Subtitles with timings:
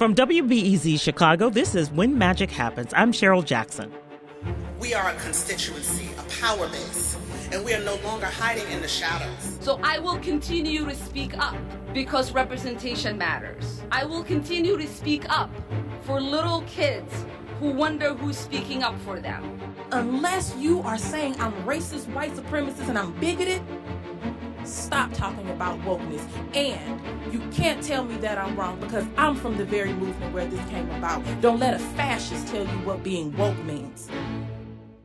[0.00, 2.90] From WBEZ Chicago, this is When Magic Happens.
[2.96, 3.92] I'm Cheryl Jackson.
[4.78, 7.18] We are a constituency, a power base,
[7.52, 9.58] and we are no longer hiding in the shadows.
[9.60, 11.54] So I will continue to speak up
[11.92, 13.82] because representation matters.
[13.92, 15.50] I will continue to speak up
[16.04, 17.26] for little kids
[17.58, 19.60] who wonder who's speaking up for them.
[19.92, 23.60] Unless you are saying I'm racist, white supremacist, and I'm bigoted,
[24.70, 26.26] stop talking about wokeness.
[26.54, 27.00] And
[27.32, 30.60] you can't tell me that I'm wrong because I'm from the very movement where this
[30.70, 31.22] came about.
[31.40, 34.08] Don't let a fascist tell you what being woke means.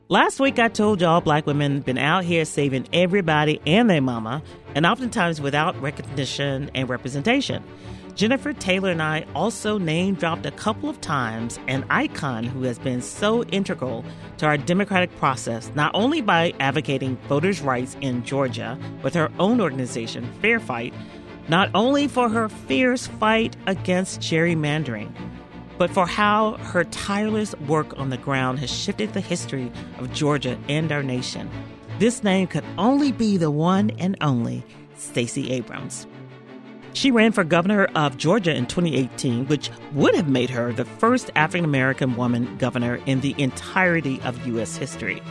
[0.08, 4.40] Last week, I told y'all black women been out here saving everybody and their mama,
[4.76, 7.64] and oftentimes without recognition and representation.
[8.16, 12.78] Jennifer Taylor and I also name dropped a couple of times an icon who has
[12.78, 14.06] been so integral
[14.38, 19.60] to our democratic process, not only by advocating voters' rights in Georgia with her own
[19.60, 20.94] organization, Fair Fight,
[21.48, 25.12] not only for her fierce fight against gerrymandering,
[25.76, 30.58] but for how her tireless work on the ground has shifted the history of Georgia
[30.70, 31.50] and our nation.
[31.98, 34.64] This name could only be the one and only
[34.96, 36.06] Stacey Abrams.
[36.96, 41.30] She ran for governor of Georgia in 2018, which would have made her the first
[41.36, 44.78] African American woman governor in the entirety of U.S.
[44.78, 45.22] history.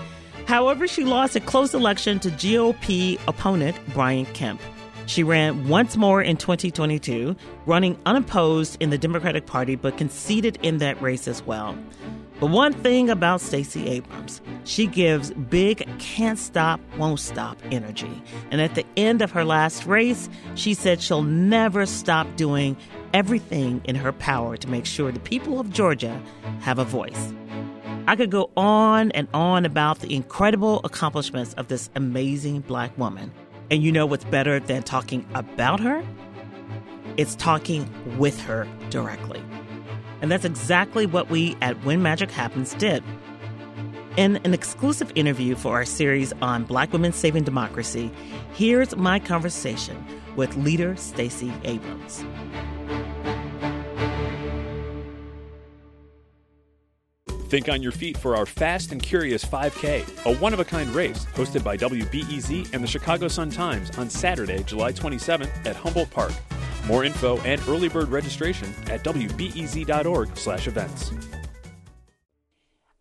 [0.45, 4.61] However, she lost a close election to GOP opponent Brian Kemp.
[5.07, 10.77] She ran once more in 2022, running unopposed in the Democratic Party, but conceded in
[10.77, 11.75] that race as well.
[12.39, 18.21] But one thing about Stacey Abrams, she gives big can't stop, won't stop energy.
[18.51, 22.75] And at the end of her last race, she said she'll never stop doing
[23.13, 26.21] everything in her power to make sure the people of Georgia
[26.59, 27.33] have a voice.
[28.07, 33.31] I could go on and on about the incredible accomplishments of this amazing black woman.
[33.71, 36.05] And you know what's better than talking about her?
[37.17, 39.41] It's talking with her directly.
[40.25, 43.03] And that's exactly what we at When Magic Happens did.
[44.17, 48.11] In an exclusive interview for our series on Black Women Saving Democracy,
[48.55, 50.03] here's my conversation
[50.35, 52.25] with leader Stacey Abrams.
[57.47, 60.89] Think on your feet for our Fast and Curious 5K, a one of a kind
[60.95, 66.09] race hosted by WBEZ and the Chicago Sun Times on Saturday, July 27th at Humboldt
[66.09, 66.33] Park.
[66.87, 71.11] More info and early bird registration at wbez.org slash events.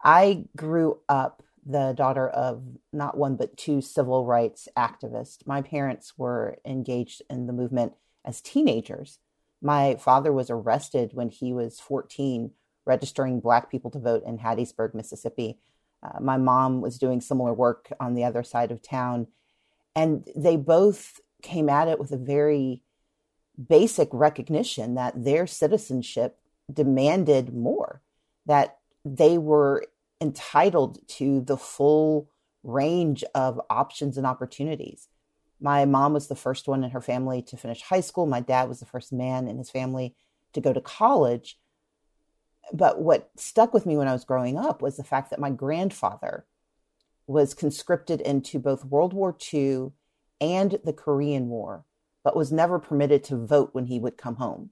[0.03, 2.63] I grew up the daughter of
[2.93, 5.47] not one but two civil rights activists.
[5.47, 7.95] My parents were engaged in the movement
[8.25, 9.19] as teenagers.
[9.63, 12.51] My father was arrested when he was 14
[12.87, 15.59] registering black people to vote in Hattiesburg, Mississippi.
[16.03, 19.27] Uh, my mom was doing similar work on the other side of town
[19.97, 22.83] and they both came at it with a very
[23.69, 26.39] basic recognition that their citizenship
[26.73, 28.03] demanded more,
[28.47, 29.85] that they were
[30.21, 32.29] entitled to the full
[32.63, 35.09] range of options and opportunities.
[35.61, 38.27] My mom was the first one in her family to finish high school.
[38.27, 40.15] My dad was the first man in his family
[40.53, 41.59] to go to college.
[42.73, 45.51] But what stuck with me when I was growing up was the fact that my
[45.51, 46.47] grandfather
[47.27, 49.93] was conscripted into both World War II
[50.41, 51.85] and the Korean War
[52.25, 54.71] but was never permitted to vote when he would come home.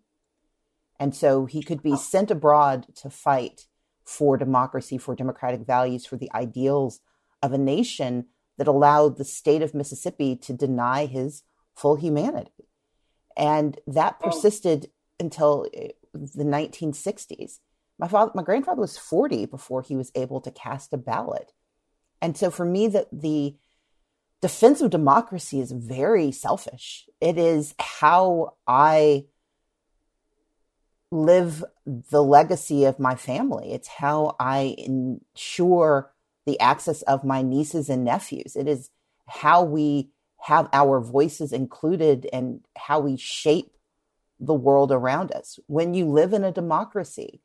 [0.99, 3.67] And so he could be sent abroad to fight
[4.05, 7.01] for democracy, for democratic values, for the ideals
[7.43, 8.27] of a nation
[8.59, 11.43] that allowed the state of Mississippi to deny his
[11.75, 12.69] full humanity.
[13.37, 14.31] And that oh.
[14.31, 17.59] persisted until uh, the 1960s.
[17.99, 21.53] My father, my grandfather was 40 before he was able to cast a ballot.
[22.21, 23.57] And so for me, that the
[24.43, 27.09] defense of democracy is very selfish.
[27.21, 29.25] It is how I
[31.13, 33.73] live the legacy of my family.
[33.73, 36.13] It's how I ensure
[36.45, 38.57] the access of my nieces and nephews.
[38.57, 38.91] It is
[39.27, 43.77] how we have our voices included and how we shape
[44.41, 45.61] the world around us.
[45.69, 47.41] When you live in a democracy,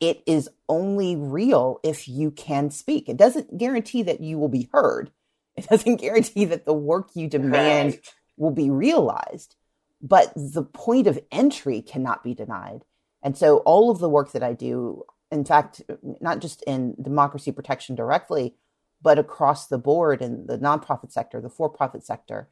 [0.00, 3.08] it is only real if you can speak.
[3.08, 5.12] It doesn't guarantee that you will be heard.
[5.56, 8.14] It doesn't guarantee that the work you demand right.
[8.36, 9.54] will be realized,
[10.02, 12.84] but the point of entry cannot be denied.
[13.22, 15.80] And so all of the work that I do, in fact,
[16.20, 18.56] not just in democracy protection directly,
[19.00, 22.48] but across the board in the nonprofit sector, the for profit sector,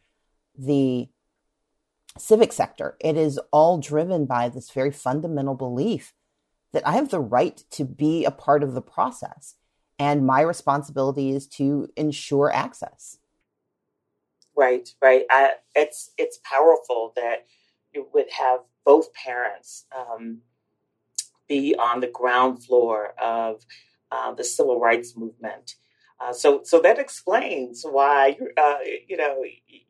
[0.56, 1.08] the
[2.18, 6.12] civic sector, it is all driven by this very fundamental belief
[6.72, 9.56] that I have the right to be a part of the process
[10.02, 13.18] and my responsibility is to ensure access
[14.56, 17.46] right right I, it's it's powerful that
[17.92, 20.38] you would have both parents um,
[21.48, 23.64] be on the ground floor of
[24.10, 25.76] uh, the civil rights movement.
[26.20, 28.78] Uh, so, so that explains why uh,
[29.08, 29.42] you know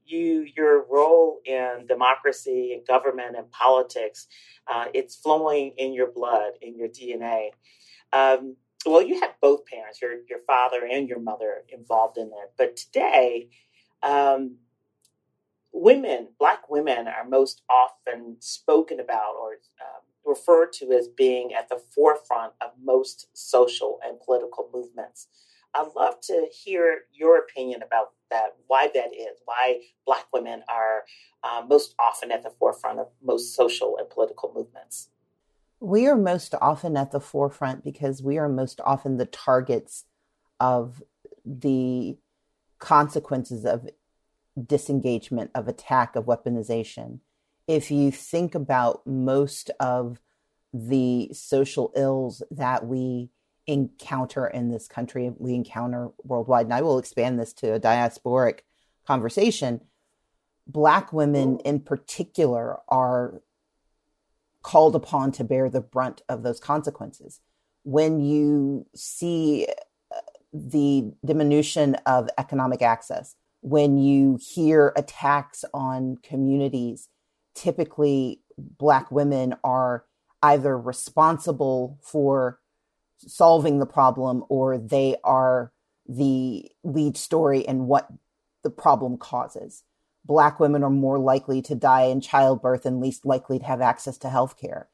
[0.06, 4.28] you your role in democracy and government and politics.
[4.66, 7.50] Uh, it's flowing in your blood, in your DNA.
[8.12, 8.56] Um,
[8.86, 12.52] well, you had both parents, your your father and your mother, involved in it.
[12.56, 13.48] But today,
[14.02, 14.56] um,
[15.72, 21.68] women, black women, are most often spoken about or um, referred to as being at
[21.68, 25.28] the forefront of most social and political movements.
[25.74, 31.04] I'd love to hear your opinion about that, why that is, why Black women are
[31.42, 35.08] uh, most often at the forefront of most social and political movements.
[35.82, 40.04] We are most often at the forefront because we are most often the targets
[40.60, 41.02] of
[41.44, 42.16] the
[42.78, 43.88] consequences of
[44.64, 47.18] disengagement, of attack, of weaponization.
[47.66, 50.20] If you think about most of
[50.72, 53.30] the social ills that we
[53.66, 58.60] encounter in this country, we encounter worldwide, and I will expand this to a diasporic
[59.04, 59.80] conversation.
[60.64, 63.42] Black women in particular are
[64.62, 67.40] called upon to bear the brunt of those consequences.
[67.84, 69.66] When you see
[70.14, 70.20] uh,
[70.52, 77.08] the diminution of economic access, when you hear attacks on communities,
[77.54, 80.04] typically Black women are
[80.42, 82.58] either responsible for
[83.18, 85.72] solving the problem or they are
[86.08, 88.08] the lead story in what
[88.64, 89.84] the problem causes.
[90.24, 94.16] Black women are more likely to die in childbirth and least likely to have access
[94.18, 94.88] to health care.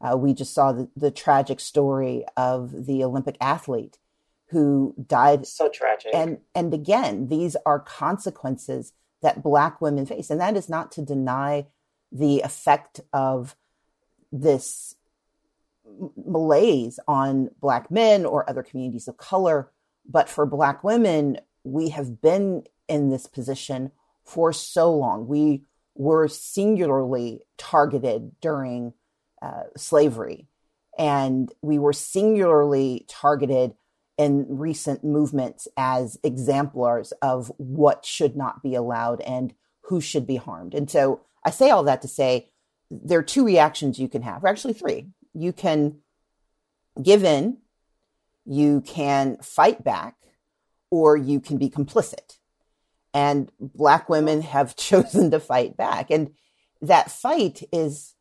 [0.00, 3.98] Uh, we just saw the, the, tragic story of the Olympic athlete
[4.48, 5.46] who died.
[5.46, 6.14] So tragic.
[6.14, 11.02] And and again, these are consequences that Black women face, and that is not to
[11.02, 11.66] deny
[12.10, 13.56] the effect of
[14.32, 14.96] this
[16.16, 19.70] malaise on Black men or other communities of color.
[20.08, 23.92] But for Black women, we have been in this position
[24.30, 25.26] for so long.
[25.26, 25.64] We
[25.96, 28.94] were singularly targeted during
[29.42, 30.46] uh, slavery,
[30.96, 33.74] and we were singularly targeted
[34.16, 40.36] in recent movements as exemplars of what should not be allowed and who should be
[40.36, 40.74] harmed.
[40.74, 42.50] And so I say all that to say
[42.90, 45.08] there are two reactions you can have, or actually three.
[45.34, 45.98] You can
[47.02, 47.58] give in,
[48.44, 50.16] you can fight back,
[50.90, 52.39] or you can be complicit.
[53.12, 56.10] And Black women have chosen to fight back.
[56.10, 56.32] And
[56.82, 58.14] that fight is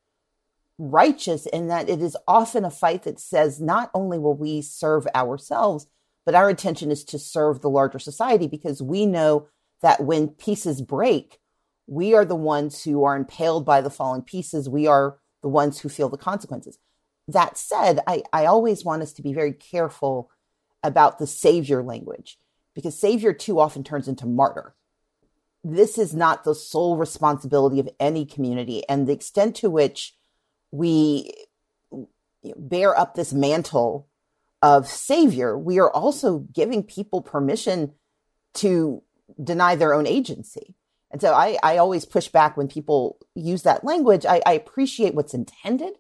[0.78, 5.06] righteous in that it is often a fight that says not only will we serve
[5.14, 5.88] ourselves,
[6.26, 9.48] but our intention is to serve the larger society because we know
[9.82, 11.40] that when pieces break,
[11.88, 14.70] we are the ones who are impaled by the falling pieces.
[14.70, 16.78] We are the ones who feel the consequences.
[17.28, 20.30] That said, I, I always want us to be very careful
[20.84, 22.38] about the savior language
[22.74, 24.76] because savior too often turns into martyr.
[25.76, 28.88] This is not the sole responsibility of any community.
[28.88, 30.16] And the extent to which
[30.72, 31.34] we
[32.56, 34.08] bear up this mantle
[34.62, 37.94] of savior, we are also giving people permission
[38.56, 39.04] to
[39.42, 40.76] deny their own agency.
[41.12, 44.26] And so I, I always push back when people use that language.
[44.26, 45.94] I, I appreciate what's intended,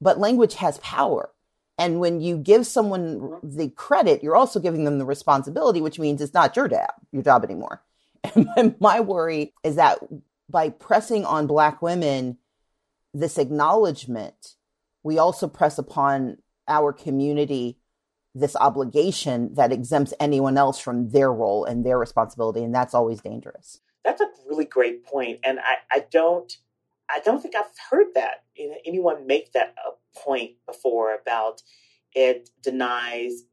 [0.00, 1.30] but language has power.
[1.78, 6.20] And when you give someone the credit, you're also giving them the responsibility, which means
[6.20, 7.82] it's not your job, your job anymore.
[8.56, 9.98] And my worry is that
[10.48, 12.38] by pressing on Black women
[13.14, 14.54] this acknowledgement,
[15.02, 17.78] we also press upon our community
[18.34, 22.62] this obligation that exempts anyone else from their role and their responsibility.
[22.62, 23.80] And that's always dangerous.
[24.04, 25.40] That's a really great point.
[25.42, 26.56] And I, I don't
[27.12, 28.44] I don't think I've heard that
[28.86, 31.62] anyone make that a point before about
[32.14, 33.44] it denies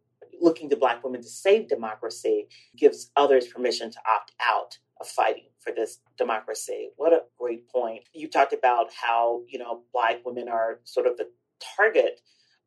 [0.42, 5.50] looking to black women to save democracy, gives others permission to opt out of fighting
[5.60, 6.90] for this democracy.
[6.96, 8.04] What a great point.
[8.14, 11.30] You talked about how, you know, black women are sort of the
[11.78, 12.22] target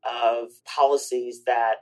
[0.04, 1.76] of policies that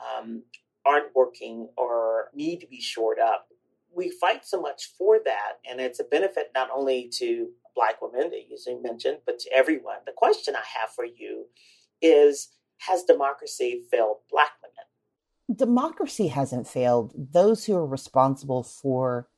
[0.00, 0.42] um,
[0.84, 3.48] aren't working or need to be shored up.
[3.94, 8.30] We fight so much for that, and it's a benefit not only to black women
[8.30, 9.98] that you mentioned, but to everyone.
[10.06, 11.46] The question I have for you
[12.00, 14.59] is Has democracy failed black?
[15.54, 17.12] Democracy hasn't failed.
[17.16, 19.28] Those who are responsible for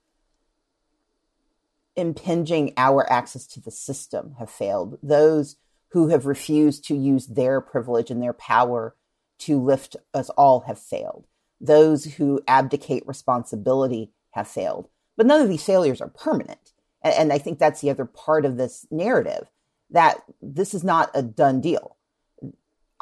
[1.96, 4.98] impinging our access to the system have failed.
[5.02, 5.56] Those
[5.90, 8.94] who have refused to use their privilege and their power
[9.40, 11.26] to lift us all have failed.
[11.60, 14.88] Those who abdicate responsibility have failed.
[15.16, 16.72] But none of these failures are permanent.
[17.02, 19.50] And, I think that's the other part of this narrative
[19.90, 21.96] that this is not a done deal.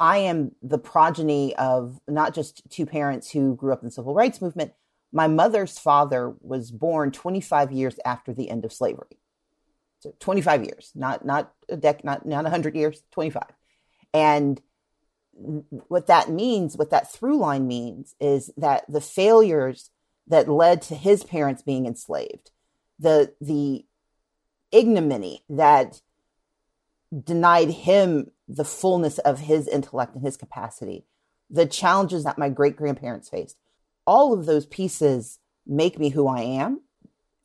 [0.01, 4.15] I am the progeny of not just two parents who grew up in the civil
[4.15, 4.73] rights movement.
[5.13, 9.19] My mother's father was born 25 years after the end of slavery.
[9.99, 13.43] So 25 years, not not a dec, not not 100 years, 25.
[14.11, 14.59] And
[15.33, 19.91] what that means, what that through line means, is that the failures
[20.25, 22.49] that led to his parents being enslaved,
[22.97, 23.85] the the
[24.71, 26.01] ignominy that
[27.23, 31.05] denied him the fullness of his intellect and his capacity,
[31.49, 33.57] the challenges that my great grandparents faced,
[34.05, 36.81] all of those pieces make me who I am.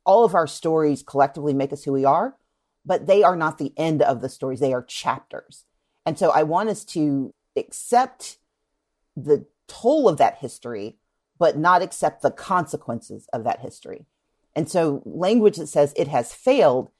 [0.05, 2.37] All of our stories collectively make us who we are,
[2.85, 4.61] but they are not the end of the stories.
[4.61, 5.65] They are chapters.
[6.05, 8.39] And so I want us to accept
[9.17, 10.97] the toll of that history,
[11.39, 14.07] but not accept the consequences of that history.
[14.55, 16.91] And so language that says it has failed,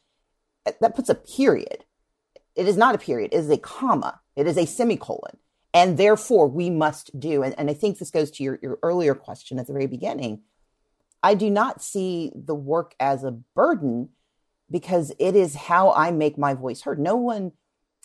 [0.65, 1.85] that puts a period
[2.57, 5.37] it is not a period, it is a comma, it is a semicolon.
[5.75, 9.15] And therefore, we must do, and, and I think this goes to your, your earlier
[9.15, 10.41] question at the very beginning.
[11.23, 14.11] I do not see the work as a burden
[14.71, 16.99] because it is how I make my voice heard.
[16.99, 17.53] No one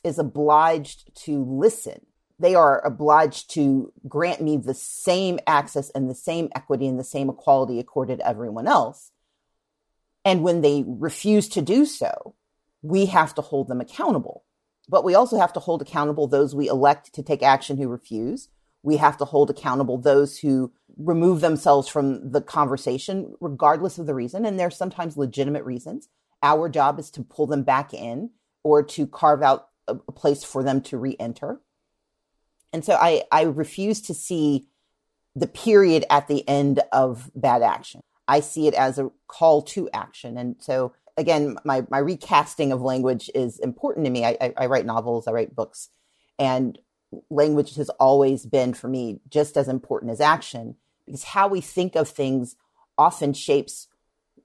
[0.04, 2.06] is obliged to listen.
[2.40, 7.04] They are obliged to grant me the same access and the same equity and the
[7.04, 9.12] same equality accorded everyone else.
[10.26, 12.36] And when they refuse to do so,
[12.82, 14.44] we have to hold them accountable.
[14.90, 18.50] But we also have to hold accountable those we elect to take action who refuse.
[18.84, 24.16] We have to hold accountable those who remove themselves from the conversation, regardless of the
[24.16, 24.46] reason.
[24.46, 26.10] And there's sometimes legitimate reasons.
[26.44, 28.32] Our job is to pull them back in
[28.64, 31.62] or to carve out a, a place for them to re enter.
[32.74, 34.68] And so I, I refuse to see
[35.36, 38.02] the period at the end of bad action.
[38.28, 40.38] I see it as a call to action.
[40.38, 44.26] And so again, my, my recasting of language is important to me.
[44.26, 45.90] I, I, I write novels, I write books,
[46.40, 46.78] and
[47.30, 50.76] language has always been for me just as important as action
[51.06, 52.56] because how we think of things
[52.98, 53.88] often shapes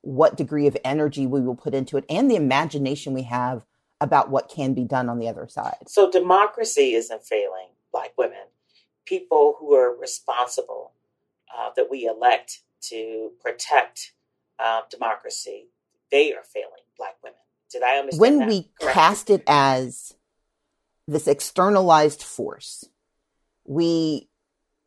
[0.00, 3.64] what degree of energy we will put into it and the imagination we have
[4.00, 5.76] about what can be done on the other side.
[5.86, 8.46] So democracy isn't failing black women.
[9.04, 10.92] People who are responsible
[11.56, 14.12] uh, that we elect to protect
[14.58, 15.68] uh, democracy
[16.10, 17.38] they are failing black women.
[17.70, 18.20] Did I understand?
[18.20, 18.48] When that?
[18.48, 18.94] we Correct.
[18.94, 20.14] cast it as
[21.08, 22.84] this externalized force,
[23.64, 24.28] we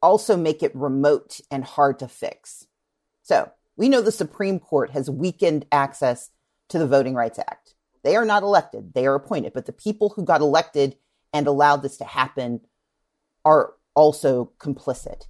[0.01, 2.65] also make it remote and hard to fix.
[3.23, 6.29] So we know the Supreme Court has weakened access
[6.69, 7.75] to the Voting Rights Act.
[8.03, 10.95] They are not elected, they are appointed, but the people who got elected
[11.33, 12.61] and allowed this to happen
[13.43, 15.25] are also complicit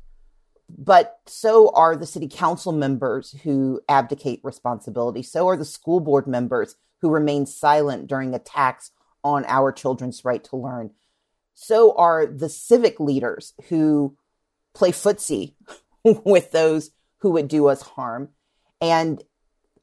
[0.78, 5.24] but so are the city council members who abdicate responsibility.
[5.24, 8.92] So are the school board members who remain silent during attacks
[9.24, 10.92] on our children's right to learn.
[11.56, 14.16] So are the civic leaders who
[14.74, 15.56] play footsie
[16.04, 18.30] with those who would do us harm.
[18.80, 19.22] And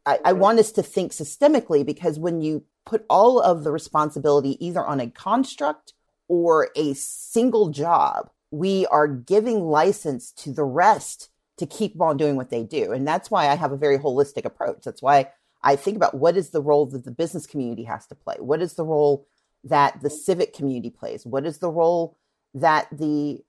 [0.07, 4.65] I, I want us to think systemically because when you put all of the responsibility
[4.65, 5.93] either on a construct
[6.29, 12.37] or a single job, we are giving license to the rest to keep on doing
[12.37, 12.93] what they do.
[12.93, 14.85] And that's why I have a very holistic approach.
[14.85, 15.31] That's why
[15.63, 18.37] I think about what is the role that the business community has to play?
[18.39, 19.27] What is the role
[19.65, 21.27] that the civic community plays?
[21.27, 22.17] What is the role
[22.55, 23.43] that the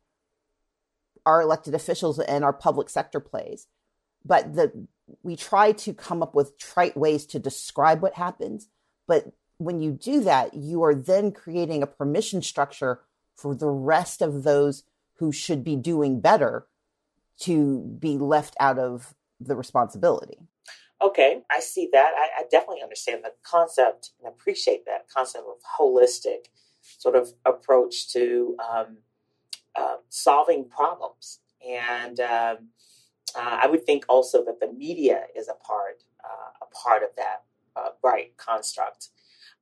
[1.25, 3.67] our elected officials and our public sector plays?
[4.25, 4.87] But the
[5.21, 8.67] we try to come up with trite ways to describe what happens,
[9.07, 13.01] but when you do that, you are then creating a permission structure
[13.37, 14.83] for the rest of those
[15.15, 16.67] who should be doing better
[17.39, 20.39] to be left out of the responsibility.
[21.01, 22.13] Okay, I see that.
[22.17, 26.47] I, I, definitely understand the concept and appreciate that concept of holistic
[26.81, 28.97] sort of approach to um,
[29.75, 31.39] uh, solving problems.
[31.63, 32.69] And um,
[33.35, 37.09] uh, I would think also that the media is a part uh, a part of
[37.15, 37.43] that
[37.75, 39.09] uh, right construct.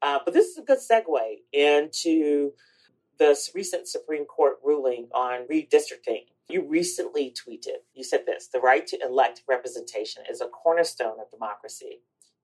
[0.02, 2.54] Uh, but this is a good segue into
[3.18, 6.26] this recent Supreme Court ruling on redistricting.
[6.50, 11.32] You recently tweeted, you said this the right to elect representation is a cornerstone of
[11.32, 12.02] democracy.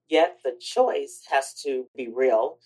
[0.10, 2.58] Yet the choice has to be real,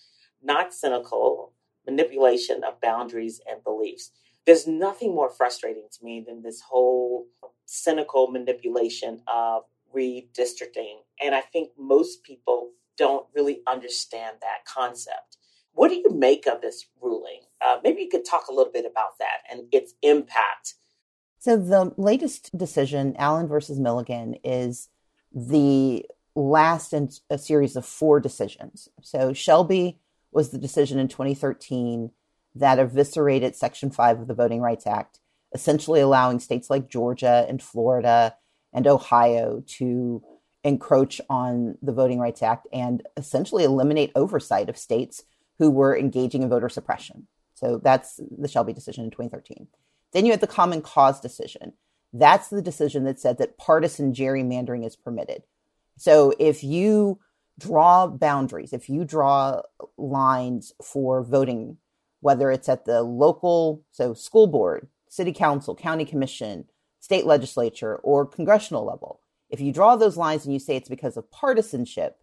[0.42, 1.52] not cynical
[1.86, 4.10] manipulation of boundaries and beliefs.
[4.46, 7.26] There's nothing more frustrating to me than this whole
[7.64, 10.98] cynical manipulation of redistricting.
[11.22, 15.36] And I think most people don't really understand that concept.
[15.72, 17.40] What do you make of this ruling?
[17.64, 20.74] Uh, maybe you could talk a little bit about that and its impact.
[21.38, 24.88] So, the latest decision, Allen versus Milligan, is
[25.32, 28.88] the last in a series of four decisions.
[29.02, 29.98] So, Shelby
[30.32, 32.10] was the decision in 2013
[32.54, 35.20] that eviscerated Section 5 of the Voting Rights Act,
[35.54, 38.34] essentially allowing states like Georgia and Florida
[38.72, 40.22] and Ohio to
[40.64, 45.22] encroach on the Voting Rights Act and essentially eliminate oversight of states
[45.58, 47.28] who were engaging in voter suppression.
[47.56, 49.66] So that's the Shelby decision in 2013.
[50.12, 51.72] Then you had the Common Cause decision.
[52.12, 55.42] That's the decision that said that partisan gerrymandering is permitted.
[55.96, 57.18] So if you
[57.58, 59.62] draw boundaries, if you draw
[59.96, 61.78] lines for voting,
[62.20, 66.66] whether it's at the local, so school board, city council, county commission,
[67.00, 71.16] state legislature, or congressional level, if you draw those lines and you say it's because
[71.16, 72.18] of partisanship,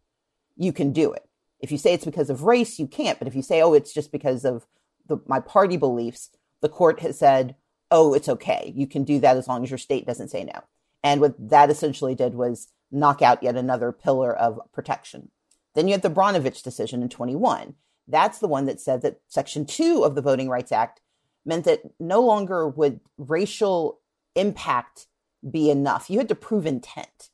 [0.55, 1.27] you can do it.
[1.59, 3.17] If you say it's because of race, you can't.
[3.17, 4.67] But if you say, oh, it's just because of
[5.07, 6.29] the, my party beliefs,
[6.61, 7.55] the court has said,
[7.91, 8.73] oh, it's okay.
[8.75, 10.63] You can do that as long as your state doesn't say no.
[11.03, 15.29] And what that essentially did was knock out yet another pillar of protection.
[15.75, 17.75] Then you had the Brnovich decision in 21.
[18.07, 21.01] That's the one that said that Section 2 of the Voting Rights Act
[21.45, 23.99] meant that no longer would racial
[24.35, 25.07] impact
[25.49, 26.09] be enough.
[26.09, 27.29] You had to prove intent.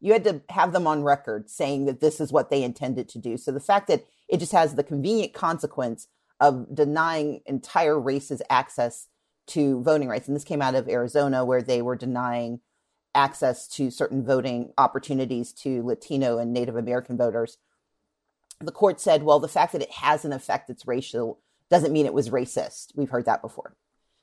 [0.00, 3.18] You had to have them on record saying that this is what they intended to
[3.18, 3.36] do.
[3.36, 6.08] So the fact that it just has the convenient consequence
[6.40, 9.08] of denying entire races access
[9.48, 12.60] to voting rights, and this came out of Arizona, where they were denying
[13.14, 17.58] access to certain voting opportunities to Latino and Native American voters.
[18.60, 22.06] The court said, well, the fact that it has an effect that's racial doesn't mean
[22.06, 22.92] it was racist.
[22.94, 23.74] We've heard that before.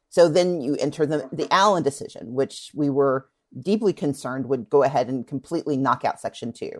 [0.09, 3.27] So then you enter the, the Allen decision, which we were
[3.59, 6.71] deeply concerned would go ahead and completely knock out Section 2.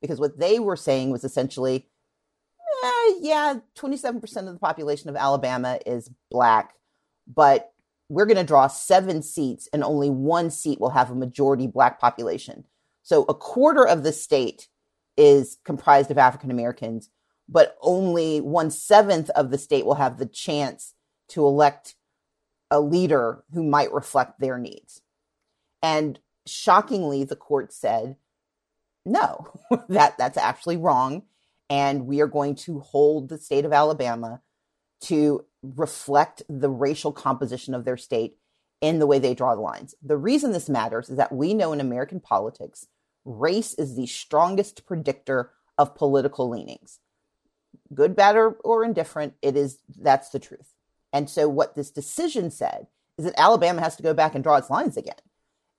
[0.00, 1.86] Because what they were saying was essentially,
[2.84, 6.74] eh, yeah, 27% of the population of Alabama is black,
[7.26, 7.72] but
[8.08, 12.00] we're going to draw seven seats and only one seat will have a majority black
[12.00, 12.64] population.
[13.02, 14.68] So a quarter of the state
[15.16, 17.10] is comprised of African Americans,
[17.48, 20.94] but only one seventh of the state will have the chance
[21.28, 21.94] to elect
[22.70, 25.02] a leader who might reflect their needs.
[25.82, 28.16] And shockingly, the court said,
[29.04, 29.46] no,
[29.88, 31.22] that, that's actually wrong.
[31.74, 34.40] And we are going to hold the state of Alabama
[35.00, 38.36] to reflect the racial composition of their state
[38.80, 39.92] in the way they draw the lines.
[40.00, 42.86] The reason this matters is that we know in American politics,
[43.24, 47.00] race is the strongest predictor of political leanings.
[47.92, 50.74] Good, bad, or, or indifferent, it is that's the truth.
[51.12, 52.86] And so what this decision said
[53.18, 55.14] is that Alabama has to go back and draw its lines again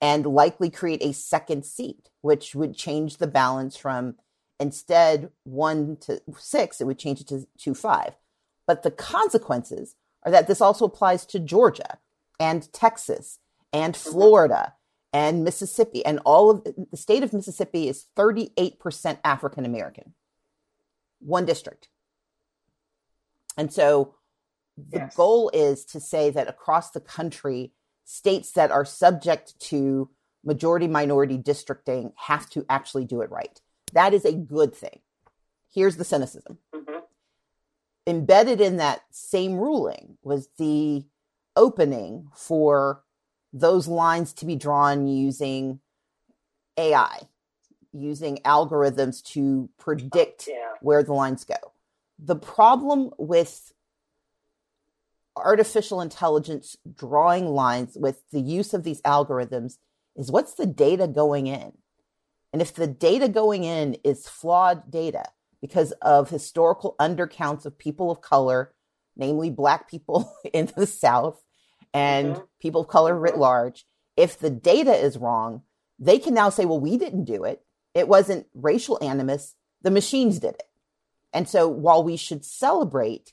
[0.02, 4.16] and likely create a second seat, which would change the balance from
[4.58, 8.14] instead one to six, it would change it to two five.
[8.66, 11.98] But the consequences are that this also applies to Georgia
[12.40, 13.38] and Texas
[13.72, 14.10] and mm-hmm.
[14.10, 14.74] Florida
[15.12, 16.04] and Mississippi.
[16.04, 20.14] And all of the state of Mississippi is 38% African American,
[21.20, 21.88] one district.
[23.56, 24.14] And so
[24.76, 25.14] the yes.
[25.16, 27.72] goal is to say that across the country,
[28.04, 30.10] states that are subject to
[30.44, 33.60] majority minority districting have to actually do it right.
[33.92, 35.00] That is a good thing.
[35.72, 36.58] Here's the cynicism.
[36.74, 36.96] Mm-hmm
[38.06, 41.04] embedded in that same ruling was the
[41.56, 43.02] opening for
[43.52, 45.80] those lines to be drawn using
[46.76, 47.20] AI,
[47.92, 50.72] using algorithms to predict yeah.
[50.80, 51.72] where the lines go.
[52.18, 53.72] The problem with
[55.34, 59.78] artificial intelligence drawing lines with the use of these algorithms
[60.14, 61.72] is what's the data going in?
[62.52, 65.24] And if the data going in is flawed data,
[65.60, 68.72] because of historical undercounts of people of color,
[69.16, 71.42] namely Black people in the South
[71.92, 72.44] and mm-hmm.
[72.60, 73.86] people of color writ large.
[74.16, 75.62] If the data is wrong,
[75.98, 77.64] they can now say, well, we didn't do it.
[77.94, 79.54] It wasn't racial animus.
[79.82, 80.62] The machines did it.
[81.32, 83.32] And so while we should celebrate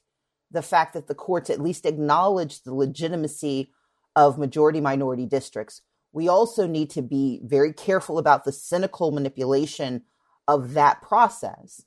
[0.51, 3.71] the fact that the courts at least acknowledge the legitimacy
[4.15, 5.81] of majority minority districts,
[6.13, 10.03] we also need to be very careful about the cynical manipulation
[10.47, 11.83] of that process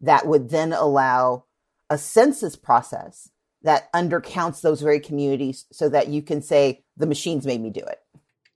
[0.00, 1.44] that would then allow
[1.88, 3.30] a census process
[3.62, 7.80] that undercounts those very communities so that you can say the machines made me do
[7.80, 7.98] it.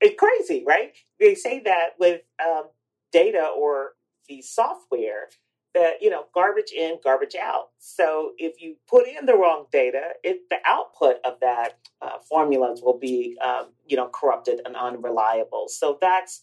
[0.00, 0.94] It's crazy, right?
[1.18, 2.64] They say that with um,
[3.12, 3.92] data or
[4.28, 5.28] the software
[5.74, 7.70] that you know garbage in, garbage out.
[7.78, 12.80] So if you put in the wrong data, it, the output of that uh, formulas
[12.82, 15.66] will be um, you know corrupted and unreliable.
[15.68, 16.40] So that's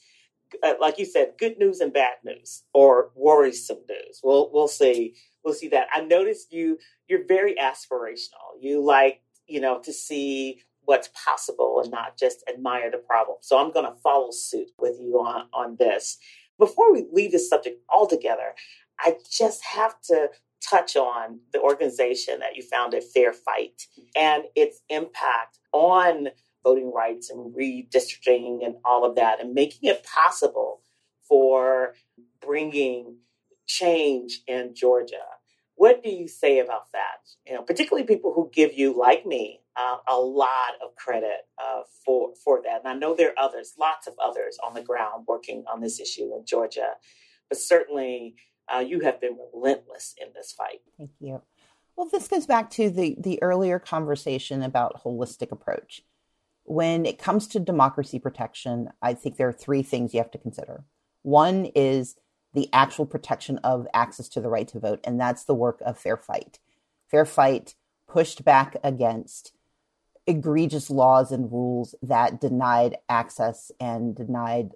[0.64, 4.20] uh, like you said, good news and bad news, or worrisome news.
[4.24, 5.16] We'll we'll see.
[5.44, 5.88] We'll see that.
[5.94, 6.78] I noticed you.
[7.08, 8.60] You're very aspirational.
[8.60, 13.38] You like you know to see what's possible and not just admire the problem.
[13.42, 16.18] So I'm going to follow suit with you on on this.
[16.60, 18.54] Before we leave this subject altogether,
[19.02, 20.30] I just have to
[20.62, 26.30] touch on the organization that you founded, Fair Fight, and its impact on
[26.64, 30.82] voting rights and redistricting and all of that, and making it possible
[31.28, 31.96] for
[32.46, 33.18] bringing
[33.68, 35.24] change in Georgia.
[35.76, 37.22] What do you say about that?
[37.48, 41.82] You know, particularly people who give you, like me, uh, a lot of credit uh,
[42.06, 42.82] for for that.
[42.84, 46.00] And I know there are others, lots of others on the ground working on this
[46.00, 46.92] issue in Georgia,
[47.50, 48.36] but certainly
[48.74, 50.82] uh, you have been relentless in this fight.
[50.98, 51.42] Thank you.
[51.96, 56.04] Well, this goes back to the the earlier conversation about holistic approach.
[56.64, 60.38] When it comes to democracy protection, I think there are three things you have to
[60.38, 60.84] consider.
[61.24, 62.16] One is
[62.54, 65.98] the actual protection of access to the right to vote, and that's the work of
[65.98, 66.60] Fair Fight.
[67.10, 67.76] Fair Fight
[68.08, 69.54] pushed back against
[70.28, 74.72] egregious laws and rules that denied access and denied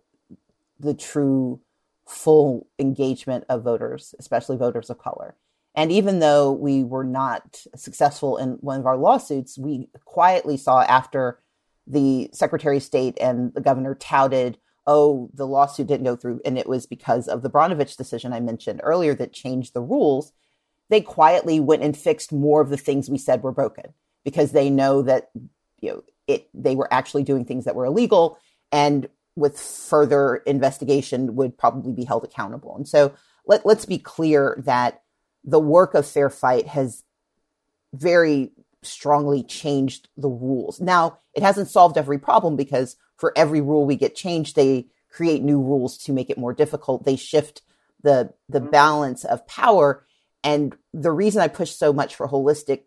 [0.79, 1.62] the true
[2.07, 5.35] full engagement of voters, especially voters of color.
[5.73, 10.81] And even though we were not successful in one of our lawsuits, we quietly saw
[10.81, 11.39] after
[11.85, 16.57] the Secretary of State and the governor touted, oh, the lawsuit didn't go through, and
[16.57, 20.31] it was because of the Brnovich decision I mentioned earlier that changed the rules.
[20.89, 24.69] They quietly went and fixed more of the things we said were broken because they
[24.69, 25.29] know that
[25.81, 28.37] you know it they were actually doing things that were illegal
[28.71, 32.75] and with further investigation would probably be held accountable.
[32.75, 33.13] And so
[33.45, 35.01] let, let's be clear that
[35.43, 37.03] the work of Fair Fight has
[37.93, 40.79] very strongly changed the rules.
[40.79, 45.43] Now, it hasn't solved every problem because for every rule we get changed, they create
[45.43, 47.05] new rules to make it more difficult.
[47.05, 47.61] They shift
[48.03, 48.69] the the mm-hmm.
[48.69, 50.05] balance of power.
[50.43, 52.83] And the reason I push so much for holistic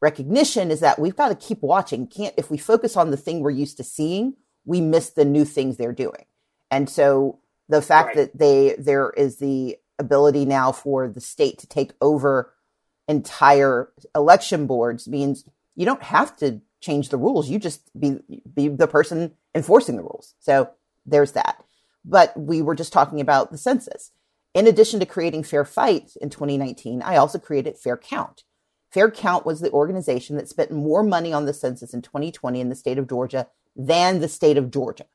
[0.00, 2.06] recognition is that we've got to keep watching.
[2.06, 4.34] Can't if we focus on the thing we're used to seeing,
[4.64, 6.26] we miss the new things they're doing.
[6.70, 8.16] And so the fact right.
[8.16, 12.52] that they there is the ability now for the state to take over
[13.08, 15.44] entire election boards means
[15.74, 17.48] you don't have to change the rules.
[17.48, 18.18] You just be
[18.52, 20.34] be the person enforcing the rules.
[20.40, 20.70] So
[21.06, 21.62] there's that.
[22.04, 24.10] But we were just talking about the census.
[24.54, 28.42] In addition to creating Fair Fight in 2019, I also created Fair Count.
[28.90, 32.68] Fair Count was the organization that spent more money on the census in 2020 in
[32.68, 33.46] the state of Georgia
[33.86, 35.06] than the state of Georgia.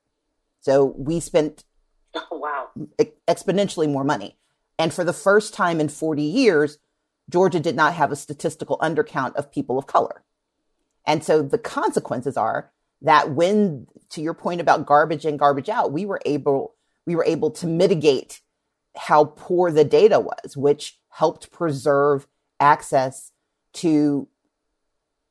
[0.61, 1.63] So we spent
[2.15, 2.69] oh, wow.
[3.27, 4.37] exponentially more money.
[4.77, 6.79] And for the first time in 40 years,
[7.29, 10.23] Georgia did not have a statistical undercount of people of color.
[11.05, 15.91] And so the consequences are that when, to your point about garbage in, garbage out,
[15.91, 16.75] we were able,
[17.05, 18.41] we were able to mitigate
[18.97, 22.27] how poor the data was, which helped preserve
[22.59, 23.31] access
[23.73, 24.27] to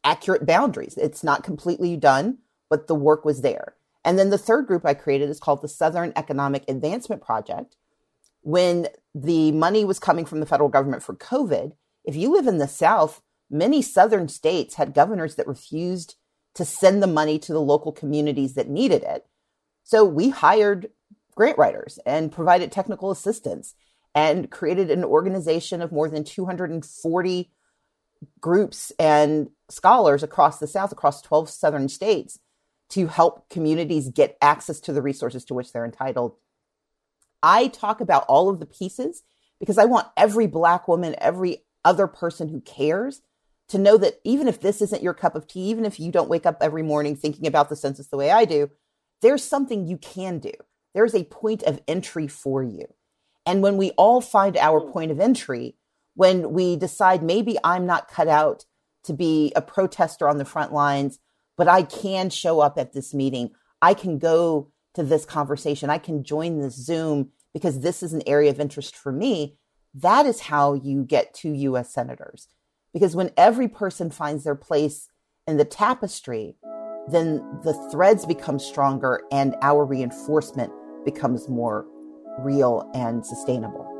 [0.04, 0.96] accurate boundaries.
[0.96, 2.38] It's not completely done,
[2.74, 3.76] but the work was there.
[4.04, 7.76] And then the third group I created is called the Southern Economic Advancement Project.
[8.42, 12.58] When the money was coming from the federal government for COVID, if you live in
[12.58, 16.16] the South, many Southern states had governors that refused
[16.54, 19.24] to send the money to the local communities that needed it.
[19.84, 20.90] So we hired
[21.36, 23.76] grant writers and provided technical assistance
[24.16, 27.52] and created an organization of more than 240
[28.40, 32.40] groups and scholars across the South, across 12 Southern states
[32.90, 36.36] to help communities get access to the resources to which they're entitled.
[37.42, 39.22] I talk about all of the pieces
[39.60, 43.22] because I want every Black woman, every other person who cares
[43.68, 46.28] to know that even if this isn't your cup of tea, even if you don't
[46.28, 48.70] wake up every morning thinking about the census the way I do,
[49.22, 50.52] there's something you can do.
[50.94, 52.86] There's a point of entry for you.
[53.46, 54.92] And when we all find our hmm.
[54.92, 55.76] point of entry,
[56.14, 58.64] when we decide maybe I'm not cut out
[59.04, 61.18] to be a protester on the front lines,
[61.56, 63.50] but I can show up at this meeting.
[63.80, 65.90] I can go to this conversation.
[65.90, 69.56] I can join this Zoom because this is an area of interest for me.
[69.94, 72.48] That is how you get to US senators.
[72.92, 75.08] Because when every person finds their place
[75.46, 76.56] in the tapestry,
[77.08, 80.72] then the threads become stronger and our reinforcement
[81.04, 81.86] becomes more
[82.38, 83.93] real and sustainable.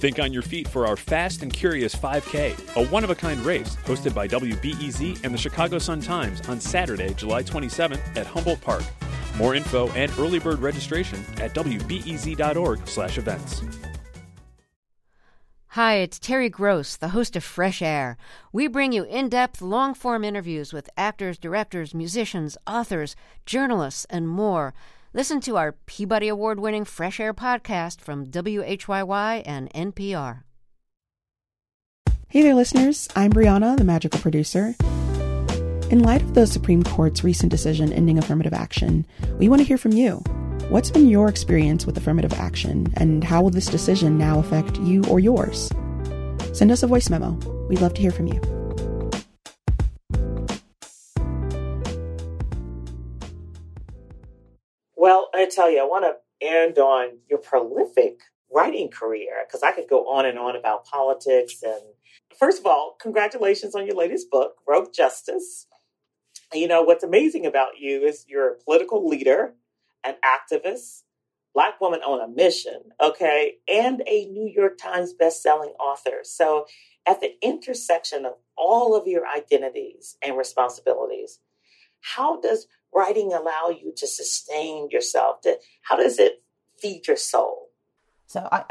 [0.00, 3.38] Think on your feet for our Fast and Curious 5K, a one of a kind
[3.44, 8.62] race hosted by WBEZ and the Chicago Sun Times on Saturday, July 27th at Humboldt
[8.62, 8.82] Park.
[9.36, 13.62] More info and early bird registration at wbez.org/events.
[15.66, 18.16] Hi, it's Terry Gross, the host of Fresh Air.
[18.54, 24.72] We bring you in-depth, long-form interviews with actors, directors, musicians, authors, journalists, and more.
[25.12, 30.44] Listen to our Peabody Award winning Fresh Air podcast from WHYY and NPR.
[32.28, 33.08] Hey there, listeners.
[33.16, 34.76] I'm Brianna, the magical producer.
[35.90, 39.04] In light of the Supreme Court's recent decision ending affirmative action,
[39.36, 40.18] we want to hear from you.
[40.68, 45.02] What's been your experience with affirmative action, and how will this decision now affect you
[45.06, 45.72] or yours?
[46.52, 47.32] Send us a voice memo.
[47.68, 48.59] We'd love to hear from you.
[55.00, 58.20] Well, I tell you, I want to end on your prolific
[58.52, 61.62] writing career because I could go on and on about politics.
[61.62, 61.80] And
[62.38, 65.66] first of all, congratulations on your latest book, Rogue Justice.
[66.52, 69.54] You know, what's amazing about you is you're a political leader,
[70.04, 71.04] an activist,
[71.54, 76.18] Black woman on a mission, okay, and a New York Times bestselling author.
[76.24, 76.66] So,
[77.08, 81.40] at the intersection of all of your identities and responsibilities,
[82.02, 85.42] how does writing allow you to sustain yourself?
[85.42, 86.42] To, how does it
[86.78, 87.68] feed your soul?
[88.26, 88.64] So, I,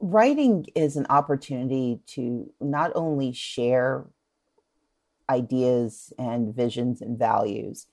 [0.00, 4.06] writing is an opportunity to not only share
[5.30, 7.86] ideas and visions and values,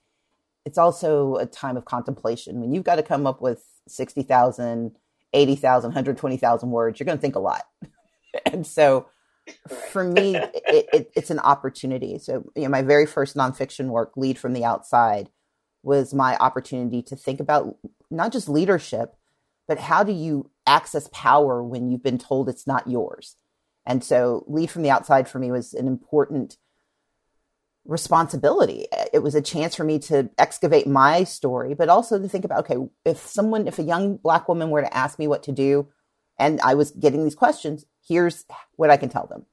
[0.66, 2.60] it's also a time of contemplation.
[2.60, 4.96] When you've got to come up with 60,000,
[5.32, 7.62] 80,000, 120,000 words, you're going to think a lot.
[8.46, 9.06] and so,
[9.90, 12.18] for me, it, it, it's an opportunity.
[12.18, 15.30] So, you know, my very first nonfiction work, Lead from the Outside,
[15.82, 17.76] was my opportunity to think about
[18.10, 19.14] not just leadership,
[19.66, 23.36] but how do you access power when you've been told it's not yours?
[23.86, 26.56] And so, Lead from the Outside for me was an important
[27.86, 28.86] responsibility.
[29.12, 32.70] It was a chance for me to excavate my story, but also to think about
[32.70, 35.88] okay, if someone, if a young black woman were to ask me what to do,
[36.38, 38.44] and I was getting these questions, here's
[38.76, 39.46] what I can tell them.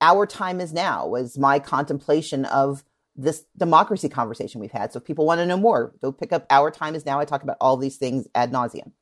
[0.00, 2.84] Our time is now was my contemplation of
[3.18, 4.92] this democracy conversation we've had.
[4.92, 7.18] So if people want to know more, go pick up Our Time is Now.
[7.18, 8.92] I talk about all these things ad nauseum.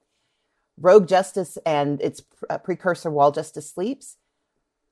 [0.80, 4.16] Rogue Justice and its uh, precursor, While Justice Sleeps.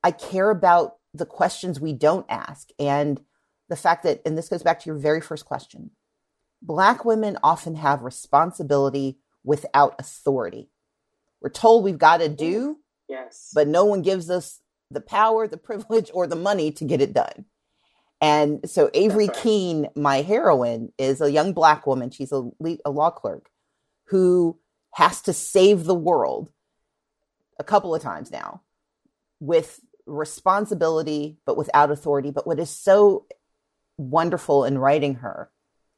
[0.02, 2.68] I care about the questions we don't ask.
[2.78, 3.20] And
[3.70, 5.90] the fact that, and this goes back to your very first question,
[6.60, 10.70] Black women often have responsibility without authority.
[11.40, 14.60] We're told we've got to do, yes, but no one gives us
[14.90, 17.46] the power, the privilege, or the money to get it done.
[18.24, 19.36] And so Avery right.
[19.36, 22.10] Keene, my heroine, is a young black woman.
[22.10, 22.50] She's a,
[22.82, 23.50] a law clerk
[24.06, 24.58] who
[24.94, 26.48] has to save the world
[27.58, 28.62] a couple of times now
[29.40, 32.30] with responsibility, but without authority.
[32.30, 33.26] But what is so
[33.98, 35.50] wonderful in writing her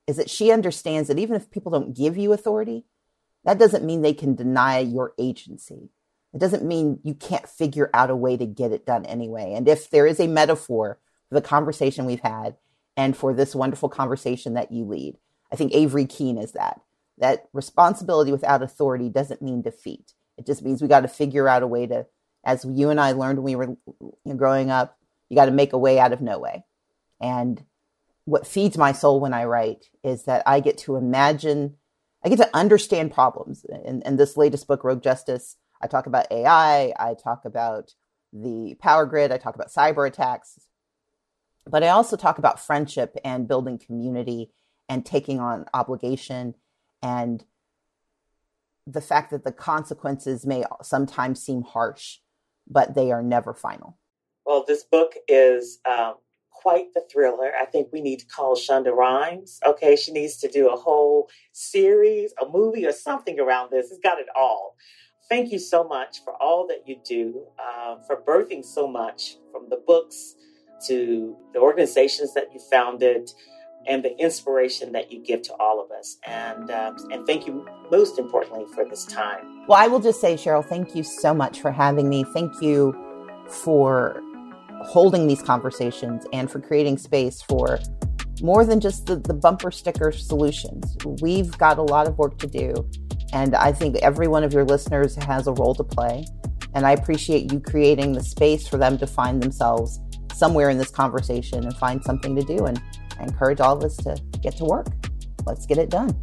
[0.09, 2.87] is that she understands that even if people don't give you authority,
[3.45, 5.91] that doesn't mean they can deny your agency.
[6.35, 9.53] It doesn't mean you can't figure out a way to get it done anyway.
[9.55, 10.99] And if there is a metaphor
[11.31, 12.57] the conversation we've had
[12.97, 15.19] and for this wonderful conversation that you lead,
[15.53, 16.81] I think Avery Keene is that.
[17.19, 20.13] That responsibility without authority doesn't mean defeat.
[20.39, 22.07] It just means we got to figure out a way to,
[22.45, 25.79] as you and I learned when we were growing up, you got to make a
[25.79, 26.65] way out of no way.
[27.21, 27.65] And
[28.25, 31.77] what feeds my soul when I write is that I get to imagine,
[32.25, 33.65] I get to understand problems.
[33.85, 37.95] In, in this latest book, Rogue Justice, I talk about AI, I talk about
[38.33, 40.59] the power grid, I talk about cyber attacks,
[41.67, 44.51] but I also talk about friendship and building community
[44.89, 46.55] and taking on obligation
[47.03, 47.45] and
[48.87, 52.19] the fact that the consequences may sometimes seem harsh,
[52.69, 53.99] but they are never final.
[54.45, 56.15] Well, this book is um,
[56.53, 57.51] quite the thriller.
[57.61, 59.59] I think we need to call Shonda Rhimes.
[59.67, 63.91] Okay, she needs to do a whole series, a movie, or something around this.
[63.91, 64.77] It's got it all.
[65.29, 69.69] Thank you so much for all that you do, uh, for birthing so much from
[69.69, 70.37] the books
[70.87, 73.31] to the organizations that you founded
[73.87, 76.17] and the inspiration that you give to all of us.
[76.27, 79.67] And um, and thank you most importantly for this time.
[79.69, 82.25] Well, I will just say, Cheryl, thank you so much for having me.
[82.25, 82.95] Thank you
[83.49, 84.21] for
[84.83, 87.79] holding these conversations and for creating space for
[88.43, 90.97] more than just the, the bumper sticker solutions.
[91.23, 92.89] We've got a lot of work to do.
[93.33, 96.25] And I think every one of your listeners has a role to play.
[96.75, 99.99] And I appreciate you creating the space for them to find themselves
[100.37, 102.67] somewhere in this conversation and find something to do.
[102.67, 102.81] And
[103.19, 104.89] I encourage all of us to get to work.
[105.47, 106.15] Let's get it done.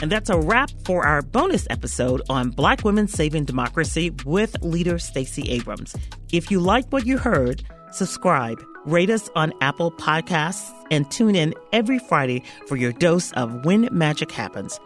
[0.00, 4.98] And that's a wrap for our bonus episode on Black Women Saving Democracy with leader
[4.98, 5.96] Stacey Abrams.
[6.32, 11.52] If you like what you heard, subscribe, rate us on Apple Podcasts, and tune in
[11.72, 14.78] every Friday for your dose of When Magic Happens.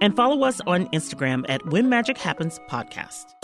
[0.00, 3.34] And follow us on Instagram at When Magic Happens Podcast.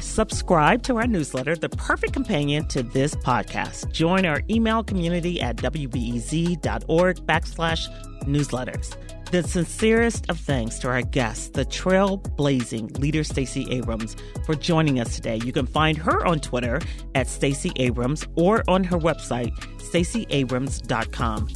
[0.00, 3.90] subscribe to our newsletter, the perfect companion to this podcast.
[3.92, 7.88] Join our email community at wbez.org backslash
[8.24, 8.94] newsletters.
[9.30, 14.14] The sincerest of thanks to our guest, the trailblazing leader Stacey Abrams,
[14.44, 15.40] for joining us today.
[15.42, 16.78] You can find her on Twitter
[17.14, 19.50] at Stacey Abrams or on her website,
[19.92, 21.48] staceyabrams.com.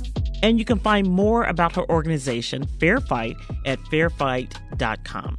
[0.42, 5.38] And you can find more about her organization, Fair Fight, at fairfight.com.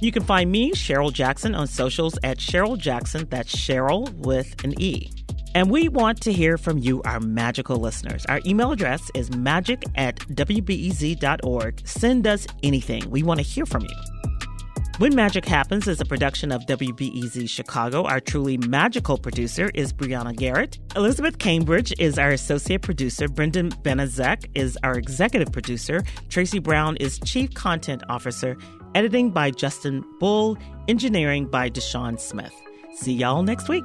[0.00, 3.26] You can find me, Cheryl Jackson, on socials at Cheryl Jackson.
[3.30, 5.10] That's Cheryl with an E.
[5.54, 8.26] And we want to hear from you, our magical listeners.
[8.26, 11.88] Our email address is magic at wbez.org.
[11.88, 13.08] Send us anything.
[13.08, 14.15] We want to hear from you.
[14.98, 18.04] When Magic Happens is a production of WBEZ Chicago.
[18.04, 20.78] Our truly magical producer is Brianna Garrett.
[20.96, 23.28] Elizabeth Cambridge is our associate producer.
[23.28, 26.02] Brendan Banaszak is our executive producer.
[26.30, 28.56] Tracy Brown is chief content officer.
[28.94, 30.56] Editing by Justin Bull.
[30.88, 32.54] Engineering by Deshaun Smith.
[32.94, 33.84] See y'all next week.